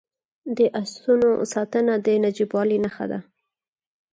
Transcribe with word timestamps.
د 0.57 0.59
اسونو 0.81 1.29
ساتنه 1.53 1.93
د 2.05 2.07
نجیبوالي 2.23 2.77
نښه 2.83 3.05
ده. 3.11 3.19